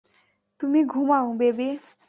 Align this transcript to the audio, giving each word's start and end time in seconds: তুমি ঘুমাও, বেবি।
তুমি 0.59 0.79
ঘুমাও, 0.85 1.27
বেবি। 1.37 1.69